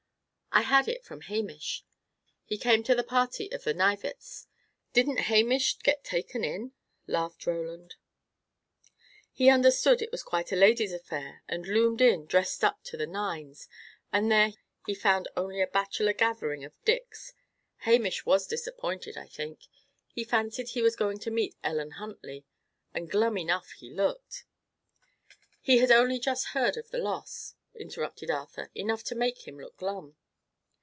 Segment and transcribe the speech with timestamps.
[0.53, 1.85] "I had it from Hamish.
[2.43, 4.47] He came to the party at the Knivetts'.
[4.91, 6.73] Didn't Hamish get taken in!"
[7.07, 7.95] laughed Roland.
[9.31, 13.07] "He understood it was quite a ladies' affair, and loomed in, dressed up to the
[13.07, 13.69] nines,
[14.11, 14.51] and there
[14.85, 17.31] he found only a bachelor gathering of Dick's.
[17.77, 19.61] Hamish was disappointed, I think;
[20.09, 22.43] he fancied he was going to meet Ellen Huntley;
[22.93, 24.43] and glum enough he looked"
[25.61, 28.69] "He had only just heard of the loss," interrupted Arthur.
[28.75, 30.17] "Enough to make him look glum."